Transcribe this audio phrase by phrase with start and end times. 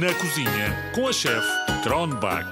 [0.00, 1.46] Na cozinha com a chefe
[1.82, 2.48] Tronbach.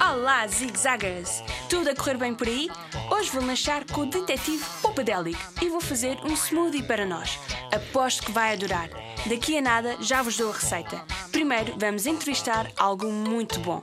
[0.00, 1.42] Olá, zigzaggers!
[1.68, 2.70] Tudo a correr bem por aí?
[3.10, 7.38] Hoje vou lanchar com o detetive Popadelic e vou fazer um smoothie para nós.
[7.74, 8.88] Aposto que vai adorar.
[9.26, 11.02] Daqui a nada já vos dou a receita.
[11.32, 13.82] Primeiro vamos entrevistar algo muito bom.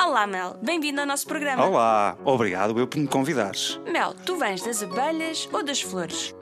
[0.00, 0.58] Olá, Mel.
[0.62, 1.64] Bem-vindo ao nosso programa.
[1.64, 3.80] Olá, obrigado eu por me convidares.
[3.90, 6.34] Mel, tu vens das abelhas ou das flores?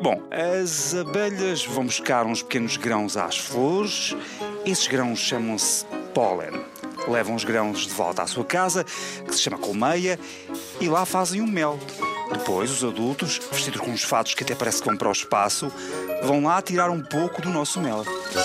[0.00, 4.14] Bom, as abelhas vão buscar uns pequenos grãos às flores.
[4.64, 5.84] Esses grãos chamam-se
[6.14, 6.52] pólen.
[7.08, 10.20] Levam os grãos de volta à sua casa, que se chama colmeia,
[10.80, 11.80] e lá fazem o mel.
[12.32, 15.72] Depois, os adultos, vestidos com uns fatos que até parece que vão para o espaço,
[16.22, 18.04] vão lá tirar um pouco do nosso mel.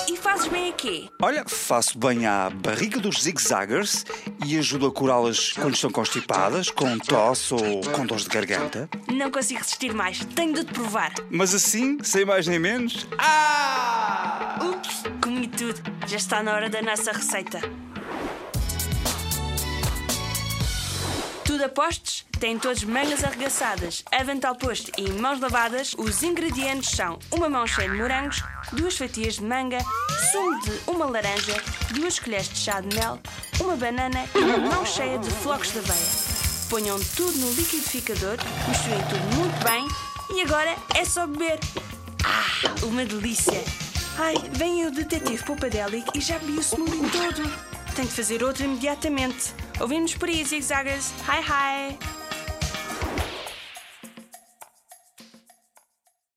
[0.09, 1.09] E fazes bem a quê?
[1.21, 4.05] Olha, faço bem à barriga dos zigzaggers
[4.45, 8.89] e ajudo a curá-las quando estão constipadas, com tosse ou com dores de garganta.
[9.11, 10.19] Não consigo resistir mais.
[10.35, 11.13] Tenho de te provar.
[11.29, 13.07] Mas assim, sem mais nem menos.
[13.17, 14.59] Ah!
[14.61, 15.81] Ups, comi tudo.
[16.07, 17.59] Já está na hora da nossa receita.
[21.57, 22.23] Tudo a postos?
[22.39, 25.95] Têm todos mangas arregaçadas, avental posto e mãos lavadas.
[25.97, 29.79] Os ingredientes são uma mão cheia de morangos, duas fatias de manga,
[30.31, 31.59] sumo de uma laranja,
[31.95, 33.19] duas colheres de chá de mel,
[33.59, 36.07] uma banana e uma mão cheia de flocos de aveia.
[36.69, 39.87] Ponham tudo no liquidificador, misturem tudo muito bem
[40.37, 41.57] e agora é só beber.
[42.23, 43.63] Ah, uma delícia!
[44.19, 47.76] Ai, vem o detetive Popadelic e já bebi o smoothie todo.
[47.97, 49.51] Tenho de fazer outro imediatamente.
[49.81, 51.11] Ouvimos por aí, zigzaggers.
[51.27, 52.16] Hi, hi!